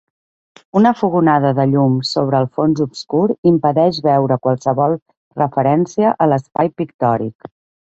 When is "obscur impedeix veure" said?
2.87-4.39